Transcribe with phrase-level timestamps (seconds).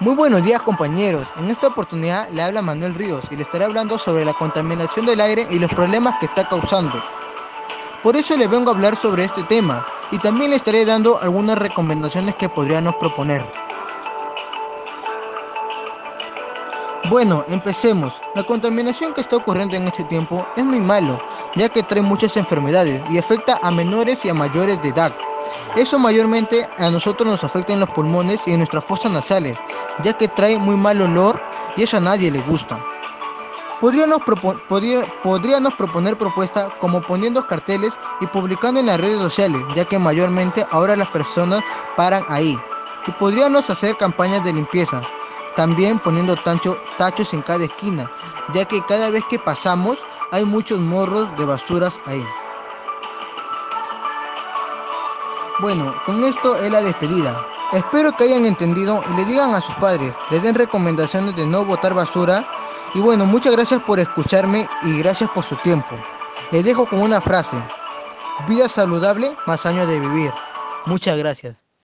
[0.00, 3.98] Muy buenos días compañeros, en esta oportunidad le habla Manuel Ríos y le estaré hablando
[3.98, 6.94] sobre la contaminación del aire y los problemas que está causando.
[8.02, 11.58] Por eso le vengo a hablar sobre este tema y también le estaré dando algunas
[11.58, 13.44] recomendaciones que podríamos proponer.
[17.10, 18.22] Bueno, empecemos.
[18.34, 21.20] La contaminación que está ocurriendo en este tiempo es muy malo,
[21.56, 25.12] ya que trae muchas enfermedades y afecta a menores y a mayores de edad.
[25.76, 29.56] Eso mayormente a nosotros nos afecta en los pulmones y en nuestras fosas nasales,
[30.02, 31.40] ya que trae muy mal olor
[31.76, 32.78] y eso a nadie le gusta.
[33.80, 34.20] Podríamos,
[35.74, 40.96] proponer propuestas como poniendo carteles y publicando en las redes sociales, ya que mayormente ahora
[40.96, 41.62] las personas
[41.96, 42.58] paran ahí.
[43.06, 45.00] Y podríamos hacer campañas de limpieza,
[45.56, 48.10] también poniendo tachos en cada esquina,
[48.52, 49.98] ya que cada vez que pasamos
[50.30, 52.22] hay muchos morros de basuras ahí.
[55.60, 57.38] Bueno, con esto es la despedida.
[57.72, 61.66] Espero que hayan entendido y le digan a sus padres, les den recomendaciones de no
[61.66, 62.46] botar basura.
[62.94, 65.94] Y bueno, muchas gracias por escucharme y gracias por su tiempo.
[66.50, 67.56] Les dejo con una frase.
[68.48, 70.32] Vida saludable más años de vivir.
[70.86, 71.69] Muchas gracias.